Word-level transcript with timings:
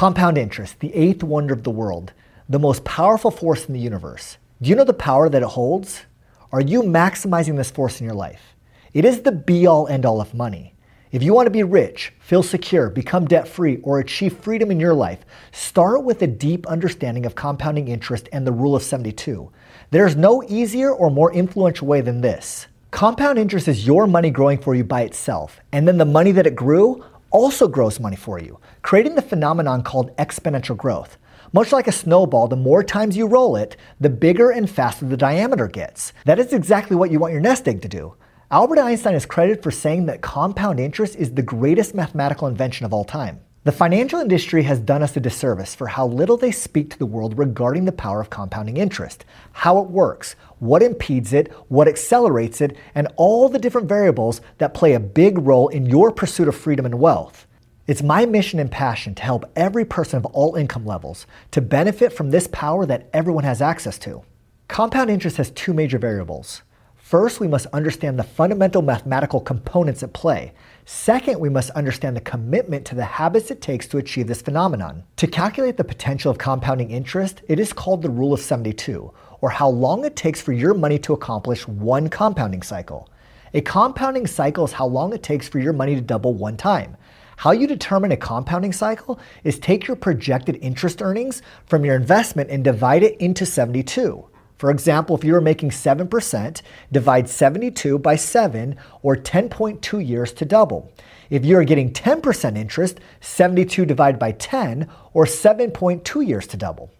Compound 0.00 0.38
interest, 0.38 0.80
the 0.80 0.94
eighth 0.94 1.22
wonder 1.22 1.52
of 1.52 1.62
the 1.62 1.70
world, 1.70 2.14
the 2.48 2.58
most 2.58 2.84
powerful 2.84 3.30
force 3.30 3.66
in 3.66 3.74
the 3.74 3.80
universe. 3.80 4.38
Do 4.62 4.70
you 4.70 4.74
know 4.74 4.84
the 4.84 4.94
power 4.94 5.28
that 5.28 5.42
it 5.42 5.48
holds? 5.48 6.06
Are 6.52 6.62
you 6.62 6.82
maximizing 6.82 7.54
this 7.54 7.70
force 7.70 8.00
in 8.00 8.06
your 8.06 8.14
life? 8.14 8.56
It 8.94 9.04
is 9.04 9.20
the 9.20 9.32
be 9.32 9.66
all 9.66 9.86
end 9.88 10.06
all 10.06 10.22
of 10.22 10.32
money. 10.32 10.72
If 11.12 11.22
you 11.22 11.34
want 11.34 11.48
to 11.48 11.50
be 11.50 11.64
rich, 11.64 12.14
feel 12.18 12.42
secure, 12.42 12.88
become 12.88 13.26
debt 13.26 13.46
free, 13.46 13.76
or 13.82 13.98
achieve 13.98 14.38
freedom 14.38 14.70
in 14.70 14.80
your 14.80 14.94
life, 14.94 15.18
start 15.52 16.02
with 16.02 16.22
a 16.22 16.26
deep 16.26 16.66
understanding 16.66 17.26
of 17.26 17.34
compounding 17.34 17.88
interest 17.88 18.26
and 18.32 18.46
the 18.46 18.52
rule 18.52 18.74
of 18.74 18.82
72. 18.82 19.52
There's 19.90 20.16
no 20.16 20.42
easier 20.44 20.90
or 20.90 21.10
more 21.10 21.30
influential 21.30 21.86
way 21.86 22.00
than 22.00 22.22
this. 22.22 22.68
Compound 22.90 23.38
interest 23.38 23.68
is 23.68 23.86
your 23.86 24.06
money 24.06 24.30
growing 24.30 24.56
for 24.56 24.74
you 24.74 24.82
by 24.82 25.02
itself, 25.02 25.60
and 25.72 25.86
then 25.86 25.98
the 25.98 26.06
money 26.06 26.32
that 26.32 26.46
it 26.46 26.56
grew 26.56 27.04
also 27.30 27.68
grows 27.68 28.00
money 28.00 28.16
for 28.16 28.38
you, 28.38 28.60
creating 28.82 29.14
the 29.14 29.22
phenomenon 29.22 29.82
called 29.82 30.16
exponential 30.16 30.76
growth. 30.76 31.16
Much 31.52 31.72
like 31.72 31.88
a 31.88 31.92
snowball, 31.92 32.46
the 32.46 32.56
more 32.56 32.84
times 32.84 33.16
you 33.16 33.26
roll 33.26 33.56
it, 33.56 33.76
the 33.98 34.10
bigger 34.10 34.50
and 34.50 34.70
faster 34.70 35.04
the 35.04 35.16
diameter 35.16 35.66
gets. 35.66 36.12
That 36.24 36.38
is 36.38 36.52
exactly 36.52 36.96
what 36.96 37.10
you 37.10 37.18
want 37.18 37.32
your 37.32 37.42
nest 37.42 37.66
egg 37.66 37.82
to 37.82 37.88
do. 37.88 38.14
Albert 38.52 38.78
Einstein 38.78 39.14
is 39.14 39.26
credited 39.26 39.62
for 39.62 39.70
saying 39.70 40.06
that 40.06 40.22
compound 40.22 40.80
interest 40.80 41.16
is 41.16 41.34
the 41.34 41.42
greatest 41.42 41.94
mathematical 41.94 42.48
invention 42.48 42.86
of 42.86 42.92
all 42.92 43.04
time. 43.04 43.40
The 43.62 43.72
financial 43.72 44.20
industry 44.20 44.62
has 44.62 44.80
done 44.80 45.02
us 45.02 45.14
a 45.18 45.20
disservice 45.20 45.74
for 45.74 45.88
how 45.88 46.06
little 46.06 46.38
they 46.38 46.50
speak 46.50 46.88
to 46.90 46.98
the 46.98 47.04
world 47.04 47.36
regarding 47.36 47.84
the 47.84 47.92
power 47.92 48.18
of 48.18 48.30
compounding 48.30 48.78
interest, 48.78 49.26
how 49.52 49.78
it 49.82 49.90
works, 49.90 50.34
what 50.60 50.82
impedes 50.82 51.34
it, 51.34 51.52
what 51.68 51.86
accelerates 51.86 52.62
it, 52.62 52.74
and 52.94 53.08
all 53.16 53.50
the 53.50 53.58
different 53.58 53.86
variables 53.86 54.40
that 54.56 54.72
play 54.72 54.94
a 54.94 55.00
big 55.00 55.36
role 55.36 55.68
in 55.68 55.84
your 55.84 56.10
pursuit 56.10 56.48
of 56.48 56.56
freedom 56.56 56.86
and 56.86 56.98
wealth. 56.98 57.46
It's 57.86 58.02
my 58.02 58.24
mission 58.24 58.58
and 58.60 58.70
passion 58.70 59.14
to 59.16 59.22
help 59.22 59.44
every 59.54 59.84
person 59.84 60.16
of 60.16 60.24
all 60.24 60.54
income 60.54 60.86
levels 60.86 61.26
to 61.50 61.60
benefit 61.60 62.14
from 62.14 62.30
this 62.30 62.46
power 62.46 62.86
that 62.86 63.10
everyone 63.12 63.44
has 63.44 63.60
access 63.60 63.98
to. 63.98 64.22
Compound 64.68 65.10
interest 65.10 65.36
has 65.36 65.50
two 65.50 65.74
major 65.74 65.98
variables 65.98 66.62
First, 67.10 67.40
we 67.40 67.48
must 67.48 67.66
understand 67.72 68.20
the 68.20 68.22
fundamental 68.22 68.82
mathematical 68.82 69.40
components 69.40 70.04
at 70.04 70.12
play. 70.12 70.52
Second, 70.84 71.40
we 71.40 71.48
must 71.48 71.70
understand 71.70 72.16
the 72.16 72.20
commitment 72.20 72.84
to 72.84 72.94
the 72.94 73.02
habits 73.02 73.50
it 73.50 73.60
takes 73.60 73.88
to 73.88 73.98
achieve 73.98 74.28
this 74.28 74.42
phenomenon. 74.42 75.02
To 75.16 75.26
calculate 75.26 75.76
the 75.76 75.82
potential 75.82 76.30
of 76.30 76.38
compounding 76.38 76.92
interest, 76.92 77.42
it 77.48 77.58
is 77.58 77.72
called 77.72 78.02
the 78.02 78.08
rule 78.08 78.32
of 78.32 78.38
72, 78.38 79.12
or 79.40 79.50
how 79.50 79.68
long 79.68 80.04
it 80.04 80.14
takes 80.14 80.40
for 80.40 80.52
your 80.52 80.72
money 80.72 81.00
to 81.00 81.12
accomplish 81.12 81.66
one 81.66 82.08
compounding 82.08 82.62
cycle. 82.62 83.08
A 83.54 83.60
compounding 83.60 84.28
cycle 84.28 84.64
is 84.64 84.74
how 84.74 84.86
long 84.86 85.12
it 85.12 85.24
takes 85.24 85.48
for 85.48 85.58
your 85.58 85.72
money 85.72 85.96
to 85.96 86.00
double 86.00 86.34
one 86.34 86.56
time. 86.56 86.96
How 87.38 87.50
you 87.50 87.66
determine 87.66 88.12
a 88.12 88.16
compounding 88.16 88.72
cycle 88.72 89.18
is 89.42 89.58
take 89.58 89.88
your 89.88 89.96
projected 89.96 90.60
interest 90.62 91.02
earnings 91.02 91.42
from 91.66 91.84
your 91.84 91.96
investment 91.96 92.50
and 92.50 92.62
divide 92.62 93.02
it 93.02 93.16
into 93.20 93.44
72. 93.44 94.29
For 94.60 94.70
example, 94.70 95.16
if 95.16 95.24
you 95.24 95.32
were 95.32 95.40
making 95.40 95.70
7%, 95.70 96.60
divide 96.92 97.30
72 97.30 97.98
by 97.98 98.16
7 98.16 98.76
or 99.00 99.16
10.2 99.16 100.06
years 100.06 100.34
to 100.34 100.44
double. 100.44 100.92
If 101.30 101.46
you 101.46 101.56
are 101.56 101.64
getting 101.64 101.94
10% 101.94 102.58
interest, 102.58 103.00
72 103.22 103.86
divided 103.86 104.18
by 104.18 104.32
10 104.32 104.86
or 105.14 105.24
7.2 105.24 106.26
years 106.26 106.46
to 106.48 106.58
double. 106.58 106.90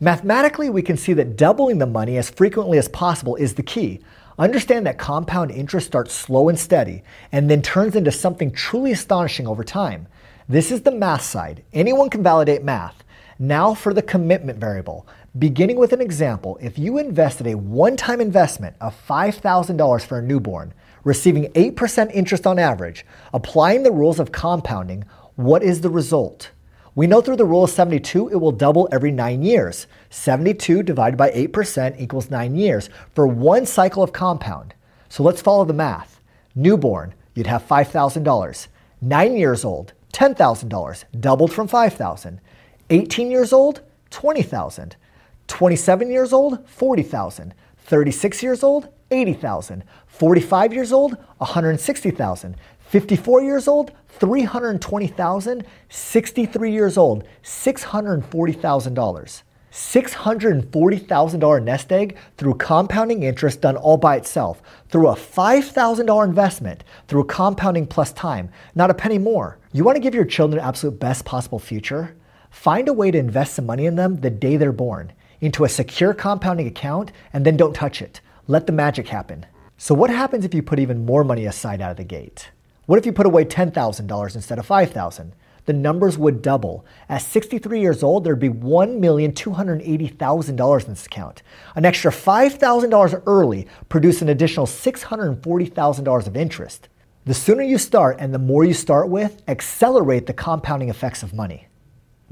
Mathematically, 0.00 0.70
we 0.70 0.80
can 0.80 0.96
see 0.96 1.12
that 1.12 1.36
doubling 1.36 1.76
the 1.76 1.84
money 1.84 2.16
as 2.16 2.30
frequently 2.30 2.78
as 2.78 2.88
possible 2.88 3.36
is 3.36 3.52
the 3.52 3.62
key. 3.62 4.00
Understand 4.38 4.86
that 4.86 4.96
compound 4.96 5.50
interest 5.50 5.88
starts 5.88 6.14
slow 6.14 6.48
and 6.48 6.58
steady 6.58 7.02
and 7.30 7.50
then 7.50 7.60
turns 7.60 7.94
into 7.94 8.10
something 8.10 8.50
truly 8.50 8.90
astonishing 8.90 9.46
over 9.46 9.62
time. 9.62 10.08
This 10.48 10.72
is 10.72 10.80
the 10.80 10.90
math 10.90 11.20
side. 11.22 11.62
Anyone 11.74 12.08
can 12.08 12.22
validate 12.22 12.64
math. 12.64 13.04
Now 13.38 13.74
for 13.74 13.94
the 13.94 14.02
commitment 14.02 14.58
variable. 14.58 15.06
Beginning 15.38 15.76
with 15.76 15.92
an 15.92 16.00
example, 16.00 16.58
if 16.60 16.78
you 16.78 16.98
invested 16.98 17.46
a 17.46 17.56
one 17.56 17.96
time 17.96 18.20
investment 18.20 18.76
of 18.80 18.94
$5,000 19.08 20.04
for 20.04 20.18
a 20.18 20.22
newborn, 20.22 20.74
receiving 21.04 21.50
8% 21.52 22.10
interest 22.12 22.46
on 22.46 22.58
average, 22.58 23.06
applying 23.32 23.82
the 23.82 23.92
rules 23.92 24.20
of 24.20 24.32
compounding, 24.32 25.04
what 25.36 25.62
is 25.62 25.80
the 25.80 25.90
result? 25.90 26.50
We 26.94 27.06
know 27.06 27.22
through 27.22 27.36
the 27.36 27.46
rule 27.46 27.64
of 27.64 27.70
72, 27.70 28.28
it 28.28 28.36
will 28.36 28.52
double 28.52 28.86
every 28.92 29.10
nine 29.10 29.42
years. 29.42 29.86
72 30.10 30.82
divided 30.82 31.16
by 31.16 31.30
8% 31.30 31.98
equals 31.98 32.30
nine 32.30 32.54
years 32.54 32.90
for 33.14 33.26
one 33.26 33.64
cycle 33.64 34.02
of 34.02 34.12
compound. 34.12 34.74
So 35.08 35.22
let's 35.22 35.40
follow 35.40 35.64
the 35.64 35.72
math. 35.72 36.20
Newborn, 36.54 37.14
you'd 37.34 37.46
have 37.46 37.66
$5,000. 37.66 38.66
Nine 39.00 39.36
years 39.36 39.64
old, 39.64 39.94
$10,000, 40.12 41.04
doubled 41.18 41.52
from 41.52 41.66
5,000. 41.66 42.40
18 42.92 43.30
years 43.30 43.54
old, 43.54 43.80
20,000. 44.10 44.96
27 45.46 46.10
years 46.10 46.34
old, 46.34 46.68
40,000. 46.68 47.54
36 47.78 48.42
years 48.42 48.62
old, 48.62 48.88
80,000. 49.10 49.82
45 50.06 50.74
years 50.74 50.92
old, 50.92 51.16
160,000. 51.38 52.54
54 52.80 53.42
years 53.42 53.66
old, 53.66 53.92
320,000. 54.08 55.64
63 55.88 56.70
years 56.70 56.98
old, 56.98 57.24
$640,000. 57.42 59.42
$640,000 59.72 61.64
nest 61.64 61.92
egg 61.92 62.18
through 62.36 62.54
compounding 62.56 63.22
interest 63.22 63.62
done 63.62 63.78
all 63.78 63.96
by 63.96 64.16
itself, 64.16 64.60
through 64.90 65.08
a 65.08 65.14
$5,000 65.14 66.26
investment, 66.26 66.84
through 67.08 67.24
compounding 67.24 67.86
plus 67.86 68.12
time, 68.12 68.50
not 68.74 68.90
a 68.90 68.94
penny 68.94 69.16
more. 69.16 69.56
You 69.72 69.82
want 69.82 69.96
to 69.96 70.02
give 70.02 70.14
your 70.14 70.26
children 70.26 70.62
absolute 70.62 71.00
best 71.00 71.24
possible 71.24 71.58
future? 71.58 72.14
Find 72.52 72.86
a 72.86 72.92
way 72.92 73.10
to 73.10 73.18
invest 73.18 73.54
some 73.54 73.66
money 73.66 73.86
in 73.86 73.96
them 73.96 74.20
the 74.20 74.30
day 74.30 74.56
they're 74.56 74.72
born 74.72 75.12
into 75.40 75.64
a 75.64 75.68
secure 75.68 76.14
compounding 76.14 76.68
account 76.68 77.10
and 77.32 77.44
then 77.44 77.56
don't 77.56 77.74
touch 77.74 78.00
it. 78.00 78.20
Let 78.46 78.66
the 78.66 78.72
magic 78.72 79.08
happen. 79.08 79.46
So, 79.78 79.94
what 79.94 80.10
happens 80.10 80.44
if 80.44 80.54
you 80.54 80.62
put 80.62 80.78
even 80.78 81.04
more 81.04 81.24
money 81.24 81.46
aside 81.46 81.80
out 81.80 81.90
of 81.90 81.96
the 81.96 82.04
gate? 82.04 82.52
What 82.86 82.98
if 82.98 83.06
you 83.06 83.12
put 83.12 83.26
away 83.26 83.46
$10,000 83.46 84.34
instead 84.36 84.60
of 84.60 84.68
$5,000? 84.68 85.32
The 85.64 85.72
numbers 85.72 86.18
would 86.18 86.42
double. 86.42 86.84
At 87.08 87.22
63 87.22 87.80
years 87.80 88.02
old, 88.02 88.22
there'd 88.22 88.38
be 88.38 88.50
$1,280,000 88.50 90.84
in 90.84 90.90
this 90.90 91.06
account. 91.06 91.42
An 91.74 91.84
extra 91.84 92.12
$5,000 92.12 93.22
early 93.26 93.66
produce 93.88 94.22
an 94.22 94.28
additional 94.28 94.66
$640,000 94.66 96.26
of 96.26 96.36
interest. 96.36 96.88
The 97.24 97.34
sooner 97.34 97.62
you 97.62 97.78
start 97.78 98.16
and 98.20 98.34
the 98.34 98.38
more 98.38 98.64
you 98.64 98.74
start 98.74 99.08
with, 99.08 99.42
accelerate 99.48 100.26
the 100.26 100.34
compounding 100.34 100.90
effects 100.90 101.22
of 101.22 101.32
money. 101.32 101.68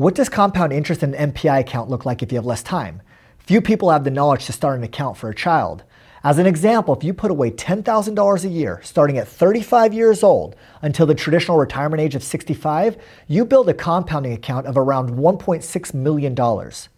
What 0.00 0.14
does 0.14 0.30
compound 0.30 0.72
interest 0.72 1.02
in 1.02 1.12
an 1.12 1.32
MPI 1.32 1.60
account 1.60 1.90
look 1.90 2.06
like 2.06 2.22
if 2.22 2.32
you 2.32 2.38
have 2.38 2.46
less 2.46 2.62
time? 2.62 3.02
Few 3.38 3.60
people 3.60 3.90
have 3.90 4.02
the 4.02 4.10
knowledge 4.10 4.46
to 4.46 4.52
start 4.54 4.78
an 4.78 4.82
account 4.82 5.18
for 5.18 5.28
a 5.28 5.34
child. 5.34 5.84
As 6.24 6.38
an 6.38 6.46
example, 6.46 6.96
if 6.96 7.04
you 7.04 7.12
put 7.12 7.30
away 7.30 7.50
$10,000 7.50 8.44
a 8.44 8.48
year 8.48 8.80
starting 8.82 9.18
at 9.18 9.28
35 9.28 9.92
years 9.92 10.22
old 10.22 10.56
until 10.80 11.04
the 11.04 11.14
traditional 11.14 11.58
retirement 11.58 12.00
age 12.00 12.14
of 12.14 12.22
65, 12.22 12.96
you 13.26 13.44
build 13.44 13.68
a 13.68 13.74
compounding 13.74 14.32
account 14.32 14.66
of 14.66 14.78
around 14.78 15.10
$1.6 15.10 15.94
million. 15.94 16.34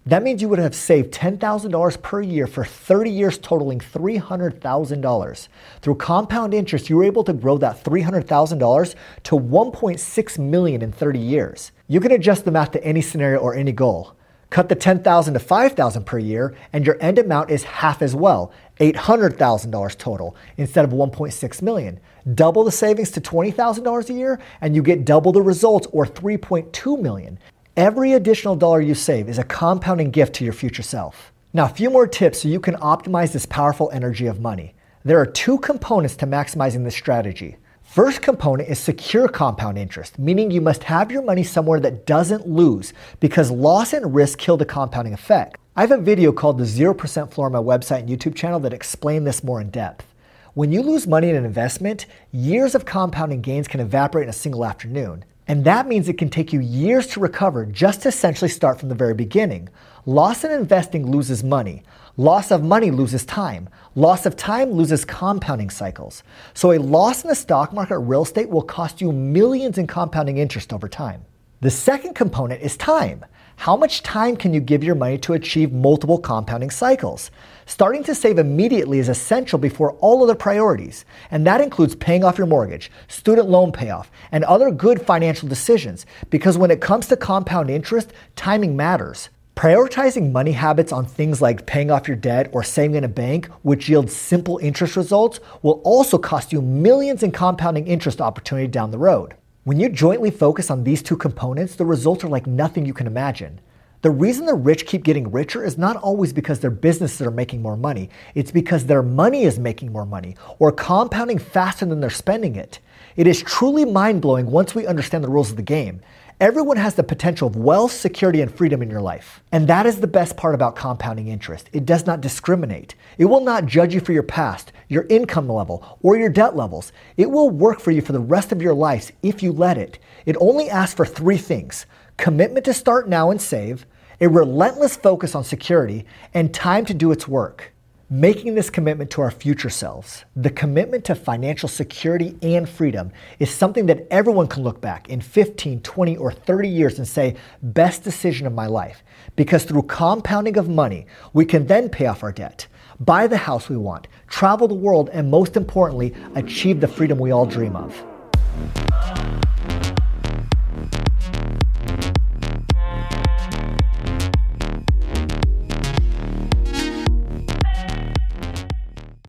That 0.06 0.22
means 0.22 0.40
you 0.40 0.48
would 0.48 0.60
have 0.60 0.74
saved 0.74 1.12
$10,000 1.12 2.02
per 2.02 2.22
year 2.22 2.46
for 2.46 2.64
30 2.64 3.10
years, 3.10 3.36
totaling 3.38 3.80
$300,000. 3.80 5.48
Through 5.80 5.94
compound 5.96 6.54
interest, 6.54 6.88
you 6.88 6.96
were 6.96 7.04
able 7.04 7.24
to 7.24 7.32
grow 7.32 7.58
that 7.58 7.82
$300,000 7.82 8.94
to 9.24 9.36
1.6 9.36 10.38
million 10.38 10.82
in 10.82 10.92
30 10.92 11.18
years. 11.18 11.72
You 11.92 12.00
can 12.00 12.12
adjust 12.12 12.46
the 12.46 12.50
math 12.50 12.70
to 12.70 12.82
any 12.82 13.02
scenario 13.02 13.38
or 13.38 13.54
any 13.54 13.70
goal. 13.70 14.16
Cut 14.48 14.70
the 14.70 14.74
10,000 14.74 15.34
to 15.34 15.38
5,000 15.38 16.06
per 16.06 16.18
year 16.18 16.54
and 16.72 16.86
your 16.86 16.96
end 17.02 17.18
amount 17.18 17.50
is 17.50 17.64
half 17.64 18.00
as 18.00 18.14
well, 18.14 18.50
$800,000 18.80 19.98
total 19.98 20.34
instead 20.56 20.86
of 20.86 20.92
1.6 20.92 21.60
million. 21.60 22.00
Double 22.34 22.64
the 22.64 22.72
savings 22.72 23.10
to 23.10 23.20
$20,000 23.20 24.08
a 24.08 24.12
year 24.14 24.40
and 24.62 24.74
you 24.74 24.82
get 24.82 25.04
double 25.04 25.32
the 25.32 25.42
results 25.42 25.86
or 25.92 26.06
3.2 26.06 26.98
million. 26.98 27.38
Every 27.76 28.14
additional 28.14 28.56
dollar 28.56 28.80
you 28.80 28.94
save 28.94 29.28
is 29.28 29.36
a 29.36 29.44
compounding 29.44 30.12
gift 30.12 30.34
to 30.36 30.44
your 30.44 30.54
future 30.54 30.82
self. 30.82 31.30
Now, 31.52 31.66
a 31.66 31.74
few 31.74 31.90
more 31.90 32.06
tips 32.06 32.40
so 32.40 32.48
you 32.48 32.58
can 32.58 32.76
optimize 32.76 33.34
this 33.34 33.44
powerful 33.44 33.90
energy 33.92 34.24
of 34.28 34.40
money. 34.40 34.74
There 35.04 35.20
are 35.20 35.26
two 35.26 35.58
components 35.58 36.16
to 36.16 36.26
maximizing 36.26 36.84
this 36.84 36.94
strategy. 36.94 37.58
First 37.92 38.22
component 38.22 38.70
is 38.70 38.78
secure 38.78 39.28
compound 39.28 39.76
interest, 39.76 40.18
meaning 40.18 40.50
you 40.50 40.62
must 40.62 40.84
have 40.84 41.12
your 41.12 41.20
money 41.20 41.42
somewhere 41.42 41.78
that 41.80 42.06
doesn't 42.06 42.48
lose 42.48 42.94
because 43.20 43.50
loss 43.50 43.92
and 43.92 44.14
risk 44.14 44.38
kill 44.38 44.56
the 44.56 44.64
compounding 44.64 45.12
effect. 45.12 45.58
I 45.76 45.82
have 45.82 45.90
a 45.90 45.98
video 45.98 46.32
called 46.32 46.56
the 46.56 46.64
0% 46.64 47.30
Floor 47.30 47.48
on 47.48 47.52
my 47.52 47.58
website 47.58 47.98
and 47.98 48.08
YouTube 48.08 48.34
channel 48.34 48.60
that 48.60 48.72
explain 48.72 49.24
this 49.24 49.44
more 49.44 49.60
in 49.60 49.68
depth. 49.68 50.06
When 50.54 50.72
you 50.72 50.80
lose 50.80 51.06
money 51.06 51.28
in 51.28 51.36
an 51.36 51.44
investment, 51.44 52.06
years 52.32 52.74
of 52.74 52.86
compounding 52.86 53.42
gains 53.42 53.68
can 53.68 53.80
evaporate 53.80 54.22
in 54.22 54.30
a 54.30 54.32
single 54.32 54.64
afternoon. 54.64 55.26
And 55.48 55.64
that 55.64 55.88
means 55.88 56.08
it 56.08 56.18
can 56.18 56.30
take 56.30 56.52
you 56.52 56.60
years 56.60 57.06
to 57.08 57.20
recover 57.20 57.66
just 57.66 58.02
to 58.02 58.08
essentially 58.08 58.48
start 58.48 58.78
from 58.78 58.88
the 58.88 58.94
very 58.94 59.14
beginning. 59.14 59.68
Loss 60.06 60.44
in 60.44 60.52
investing 60.52 61.10
loses 61.10 61.42
money. 61.42 61.82
Loss 62.16 62.50
of 62.50 62.62
money 62.62 62.90
loses 62.90 63.24
time. 63.24 63.68
Loss 63.94 64.26
of 64.26 64.36
time 64.36 64.70
loses 64.70 65.04
compounding 65.04 65.70
cycles. 65.70 66.22
So 66.54 66.72
a 66.72 66.78
loss 66.78 67.22
in 67.22 67.28
the 67.28 67.34
stock 67.34 67.72
market 67.72 67.94
or 67.94 68.00
real 68.00 68.22
estate 68.22 68.50
will 68.50 68.62
cost 68.62 69.00
you 69.00 69.12
millions 69.12 69.78
in 69.78 69.86
compounding 69.86 70.38
interest 70.38 70.72
over 70.72 70.88
time. 70.88 71.24
The 71.60 71.70
second 71.70 72.14
component 72.14 72.60
is 72.60 72.76
time. 72.76 73.24
How 73.56 73.76
much 73.76 74.02
time 74.02 74.36
can 74.36 74.52
you 74.52 74.60
give 74.60 74.82
your 74.82 74.94
money 74.94 75.18
to 75.18 75.34
achieve 75.34 75.72
multiple 75.72 76.18
compounding 76.18 76.70
cycles? 76.70 77.30
Starting 77.66 78.02
to 78.04 78.14
save 78.14 78.38
immediately 78.38 78.98
is 78.98 79.08
essential 79.08 79.58
before 79.58 79.92
all 80.00 80.22
other 80.22 80.34
priorities, 80.34 81.04
and 81.30 81.46
that 81.46 81.60
includes 81.60 81.94
paying 81.94 82.24
off 82.24 82.38
your 82.38 82.46
mortgage, 82.46 82.90
student 83.08 83.48
loan 83.48 83.70
payoff, 83.70 84.10
and 84.32 84.42
other 84.44 84.70
good 84.70 85.00
financial 85.06 85.48
decisions 85.48 86.06
because 86.28 86.58
when 86.58 86.70
it 86.70 86.80
comes 86.80 87.06
to 87.06 87.16
compound 87.16 87.70
interest, 87.70 88.12
timing 88.34 88.76
matters. 88.76 89.28
Prioritizing 89.54 90.32
money 90.32 90.52
habits 90.52 90.92
on 90.92 91.04
things 91.04 91.42
like 91.42 91.66
paying 91.66 91.90
off 91.90 92.08
your 92.08 92.16
debt 92.16 92.48
or 92.52 92.62
saving 92.62 92.96
in 92.96 93.04
a 93.04 93.08
bank, 93.08 93.46
which 93.62 93.88
yields 93.88 94.16
simple 94.16 94.58
interest 94.58 94.96
results, 94.96 95.40
will 95.60 95.80
also 95.84 96.18
cost 96.18 96.52
you 96.52 96.62
millions 96.62 97.22
in 97.22 97.30
compounding 97.30 97.86
interest 97.86 98.20
opportunity 98.20 98.66
down 98.66 98.90
the 98.90 98.98
road. 98.98 99.34
When 99.64 99.78
you 99.78 99.88
jointly 99.88 100.32
focus 100.32 100.72
on 100.72 100.82
these 100.82 101.04
two 101.04 101.16
components, 101.16 101.76
the 101.76 101.84
results 101.84 102.24
are 102.24 102.28
like 102.28 102.48
nothing 102.48 102.84
you 102.84 102.92
can 102.92 103.06
imagine. 103.06 103.60
The 104.00 104.10
reason 104.10 104.44
the 104.44 104.54
rich 104.54 104.86
keep 104.86 105.04
getting 105.04 105.30
richer 105.30 105.64
is 105.64 105.78
not 105.78 105.94
always 105.94 106.32
because 106.32 106.58
their 106.58 106.72
businesses 106.72 107.24
are 107.24 107.30
making 107.30 107.62
more 107.62 107.76
money, 107.76 108.10
it's 108.34 108.50
because 108.50 108.86
their 108.86 109.04
money 109.04 109.44
is 109.44 109.60
making 109.60 109.92
more 109.92 110.04
money 110.04 110.34
or 110.58 110.72
compounding 110.72 111.38
faster 111.38 111.86
than 111.86 112.00
they're 112.00 112.10
spending 112.10 112.56
it. 112.56 112.80
It 113.14 113.28
is 113.28 113.40
truly 113.44 113.84
mind 113.84 114.20
blowing 114.20 114.46
once 114.46 114.74
we 114.74 114.84
understand 114.88 115.22
the 115.22 115.28
rules 115.28 115.50
of 115.50 115.56
the 115.56 115.62
game. 115.62 116.00
Everyone 116.42 116.76
has 116.76 116.96
the 116.96 117.04
potential 117.04 117.46
of 117.46 117.54
wealth, 117.54 117.92
security, 117.92 118.40
and 118.40 118.52
freedom 118.52 118.82
in 118.82 118.90
your 118.90 119.00
life. 119.00 119.40
And 119.52 119.68
that 119.68 119.86
is 119.86 120.00
the 120.00 120.08
best 120.08 120.36
part 120.36 120.56
about 120.56 120.74
compounding 120.74 121.28
interest. 121.28 121.70
It 121.72 121.86
does 121.86 122.04
not 122.04 122.20
discriminate. 122.20 122.96
It 123.16 123.26
will 123.26 123.42
not 123.42 123.66
judge 123.66 123.94
you 123.94 124.00
for 124.00 124.12
your 124.12 124.24
past, 124.24 124.72
your 124.88 125.06
income 125.08 125.48
level, 125.48 126.00
or 126.02 126.16
your 126.16 126.30
debt 126.30 126.56
levels. 126.56 126.90
It 127.16 127.30
will 127.30 127.48
work 127.48 127.78
for 127.78 127.92
you 127.92 128.00
for 128.00 128.10
the 128.10 128.18
rest 128.18 128.50
of 128.50 128.60
your 128.60 128.74
life 128.74 129.12
if 129.22 129.40
you 129.40 129.52
let 129.52 129.78
it. 129.78 130.00
It 130.26 130.36
only 130.40 130.68
asks 130.68 130.96
for 130.96 131.06
three 131.06 131.36
things 131.36 131.86
commitment 132.16 132.64
to 132.64 132.74
start 132.74 133.08
now 133.08 133.30
and 133.30 133.40
save, 133.40 133.86
a 134.20 134.28
relentless 134.28 134.96
focus 134.96 135.36
on 135.36 135.44
security, 135.44 136.06
and 136.34 136.52
time 136.52 136.84
to 136.86 136.92
do 136.92 137.12
its 137.12 137.28
work 137.28 137.71
making 138.12 138.54
this 138.54 138.68
commitment 138.68 139.10
to 139.10 139.22
our 139.22 139.30
future 139.30 139.70
selves, 139.70 140.26
the 140.36 140.50
commitment 140.50 141.02
to 141.02 141.14
financial 141.14 141.66
security 141.66 142.36
and 142.42 142.68
freedom, 142.68 143.10
is 143.38 143.50
something 143.50 143.86
that 143.86 144.06
everyone 144.10 144.46
can 144.46 144.62
look 144.62 144.82
back 144.82 145.08
in 145.08 145.18
15, 145.18 145.80
20, 145.80 146.16
or 146.18 146.30
30 146.30 146.68
years 146.68 146.98
and 146.98 147.08
say, 147.08 147.34
best 147.62 148.04
decision 148.04 148.46
of 148.46 148.52
my 148.52 148.66
life. 148.66 149.02
Because 149.34 149.64
through 149.64 149.84
compounding 149.84 150.58
of 150.58 150.68
money, 150.68 151.06
we 151.32 151.46
can 151.46 151.66
then 151.66 151.88
pay 151.88 152.04
off 152.04 152.22
our 152.22 152.32
debt, 152.32 152.66
buy 153.00 153.26
the 153.26 153.38
house 153.38 153.70
we 153.70 153.78
want, 153.78 154.08
travel 154.28 154.68
the 154.68 154.74
world, 154.74 155.08
and 155.14 155.30
most 155.30 155.56
importantly, 155.56 156.14
achieve 156.34 156.82
the 156.82 156.88
freedom 156.88 157.18
we 157.18 157.30
all 157.30 157.46
dream 157.46 157.74
of. 157.74 158.04